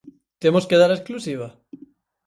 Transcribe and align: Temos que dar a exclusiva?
Temos 0.41 0.67
que 0.69 0.79
dar 0.81 0.91
a 0.91 0.97
exclusiva? 0.99 1.47